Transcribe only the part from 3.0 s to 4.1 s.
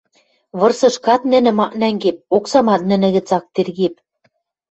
гӹц ак тергеп.